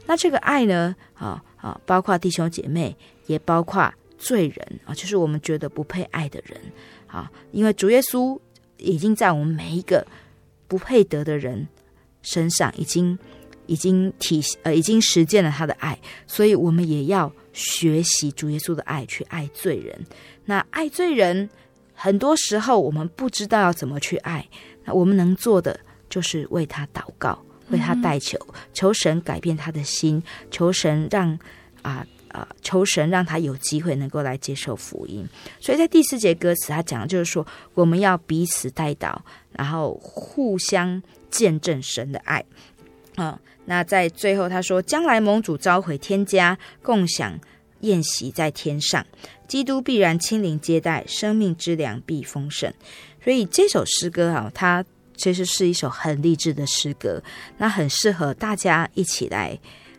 [0.06, 2.96] 那这个爱呢，啊啊，包括弟兄姐妹，
[3.28, 6.60] 也包括罪人啊，就是我们觉得不配爱的人
[7.08, 8.38] 啊，因为主耶稣
[8.78, 10.06] 已经在我们每一个
[10.68, 11.68] 不配得的人
[12.22, 13.18] 身上已经
[13.68, 15.98] 已经体呃已经实践了他的爱，
[16.28, 20.06] 所以我们也要学习主耶稣的爱去爱罪人。
[20.46, 21.50] 那爱罪人。
[21.96, 24.48] 很多时候我们不知道要怎么去爱，
[24.84, 25.80] 那我们能做的
[26.10, 28.38] 就是为他祷告，为他代求，
[28.74, 30.22] 求神改变他的心，
[30.52, 31.38] 求神让
[31.82, 35.26] 啊啊，求神让他有机会能够来接受福音。
[35.60, 39.18] 所以在第四节歌词，他讲的就是说，我们要彼此代祷，
[39.54, 42.44] 然后互相见证神的爱。
[43.16, 47.40] 啊，那在最后他说，将来盟主召回天家，共享
[47.80, 49.06] 宴席在天上。
[49.48, 52.74] 基督必然亲临接待，生命之粮必丰盛。
[53.24, 54.84] 所以这首诗歌啊，它
[55.16, 57.22] 其实是一首很励志的诗歌，
[57.58, 59.58] 那很适合大家一起来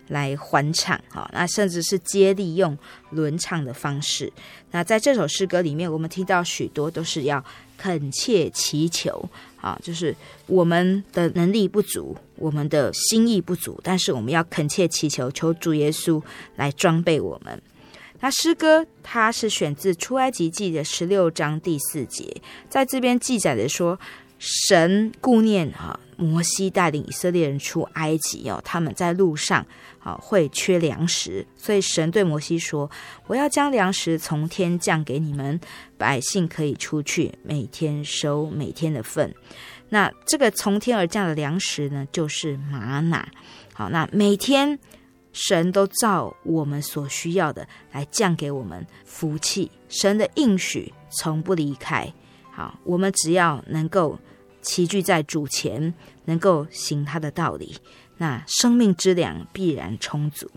[0.08, 1.28] 来欢唱哈。
[1.32, 2.76] 那甚至是接力用
[3.10, 4.32] 轮唱的方式。
[4.70, 7.44] 那在这首诗歌里面，我们听到许多都是要
[7.78, 9.28] 恳切祈求
[9.60, 10.14] 啊，就是
[10.46, 16.22] 我们的能力不足，我们的心意不足，但是我们要恳切祈求，求主耶稣
[16.56, 17.60] 来装备我们。
[18.20, 23.98] 那诗歌它是选自出埃及记的十六章第四节，在这边记载的说，
[24.38, 29.64] 神顾念哈摩西带领以色列人出埃及哦，他们在路上
[30.02, 32.90] 啊会缺粮食，所以神对摩西说
[33.28, 35.60] ：“我要将粮食从天降给你们，
[35.98, 39.34] 百姓可以出去，每天收每天的份。”
[39.88, 43.28] 那这个从天而降的粮食呢，就是玛哪。
[43.72, 44.78] 好，那每天
[45.38, 52.10] 神都照我们所需要的来降给我们福气，神的应许从不离开。
[52.50, 54.18] 好，我们只要能够
[54.62, 55.92] 齐聚在主前，
[56.24, 57.76] 能够行他的道理，
[58.16, 60.50] 那生命之粮必然充足。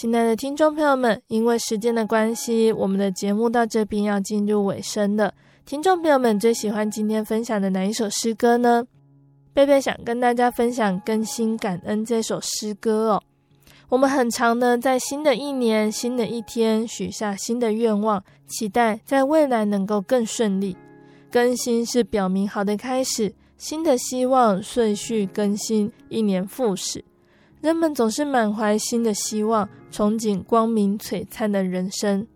[0.00, 5.34] 亲爱的听众朋友们，因为时间的关系，我们的节目到这边要进入尾声了。
[5.66, 8.86] 听众朋友们最喜欢今天分享的哪一首诗歌呢？
[9.52, 13.22] 贝贝想跟大家分享《更新感恩》这首诗歌哦。
[13.88, 20.76] 我们很常呢，在新的一年、新的一天，许下新的愿望，期待在未来能够更顺利。
[21.28, 27.04] 更新是表明好的开始，新的希望顺序更新，一年复始。
[27.60, 32.26] 人们总是满怀新的希望，憧憬光明璀璨的人生。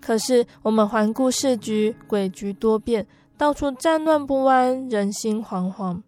[0.00, 3.06] 可是，我们环顾世局，诡谲多变，
[3.38, 6.02] 到处战乱不安，人心惶惶。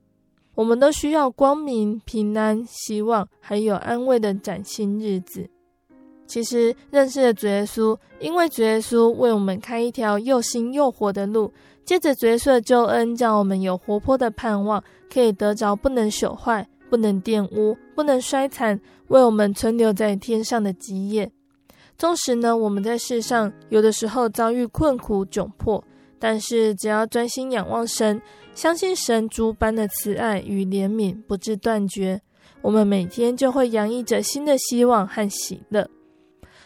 [0.56, 5.48] 我们都需要光明、平安、希望，还有安慰的崭新日子。
[6.26, 11.52] 其实，认识了主耶稣，因为主耶稣为我们开一条又新又活的路，
[11.84, 16.66] 借着主耶稣的救恩，叫我们有活泼的盼望，可以得着不能朽坏。
[16.88, 21.30] 不能玷污，不能衰残，为我们存留在天上的基业。
[21.96, 25.82] 纵使呢，我们在世上有的时候遭遇困苦窘迫，
[26.18, 28.20] 但是只要专心仰望神，
[28.54, 32.20] 相信神诸般的慈爱与怜悯不致断绝，
[32.62, 35.88] 我们每天就会洋溢着新的希望和喜乐。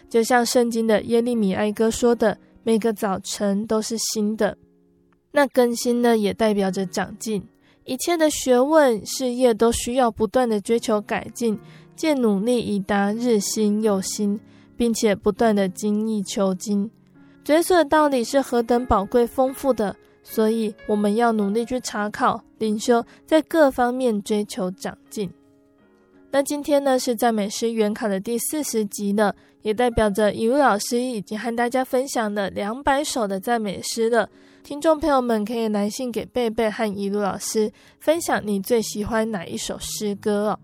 [0.08, 4.56] 就像圣经的耶利米哀歌说的：“每个早晨都是新的。”
[5.32, 7.46] 那更新呢，也代表着长进。
[7.88, 11.58] 一切的学问、事业都需要不断的追求改进，
[11.96, 14.38] 借努力以达日新又新，
[14.76, 16.90] 并且不断的精益求精。
[17.42, 25.30] 主耶稣的道理是何等宝贵丰富的，所以我们要努力去查考、领修，在各方面追求长进。
[26.30, 34.28] 那今天呢，是赞美诗原考的第四十集了，也代表着以如老师已经和大家分享了两百首的赞美诗了。
[34.62, 40.58] 听众朋友们可以来信给贝贝和一路老师，分享你最喜欢哪一首诗歌哦。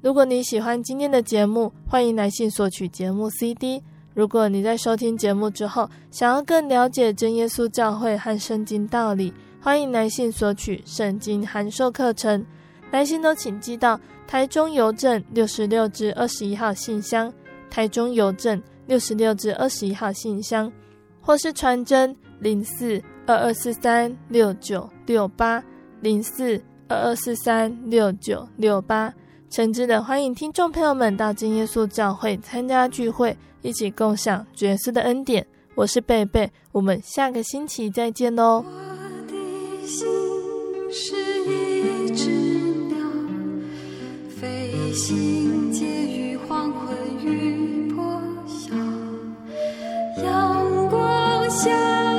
[0.00, 3.82] 如果你喜欢今天的节目，欢迎来信索取节目 CD。
[4.14, 12.44] 如果你在收听节目之后，想要更了解真耶稣教会和圣经道理，欢迎来信索取圣经函授课程。
[12.90, 17.32] 来信都请寄到台中邮政六十六至二十一号信箱，
[17.68, 20.72] 台中邮政六十六至二十一号信箱，
[21.20, 25.62] 或是传真零四二二四三六九六八
[26.00, 29.12] 零四二二四三六九六八。
[29.48, 35.44] 诚挚的欢迎听众朋友们到真耶稣教会参加聚会，一起共享主耶稣的恩典。
[35.74, 38.64] 我是贝贝，我们下个星期再见哦。
[38.64, 38.72] 我
[39.26, 40.06] 的心
[40.90, 42.30] 是一只
[42.88, 42.98] 鸟，
[44.28, 48.74] 飞行介于黄昏与破晓，
[50.22, 52.09] 阳光下。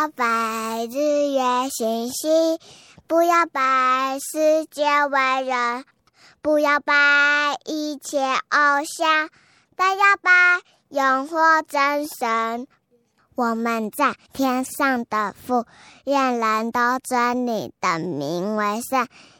[0.00, 2.58] 要拜日月星星，
[3.06, 5.84] 不要拜世界伟人，
[6.40, 9.28] 不要拜一切偶像，
[9.76, 12.66] 但要拜永活真神。
[13.34, 15.66] 我们在天上的父，
[16.04, 19.06] 愿人都尊你的名为圣，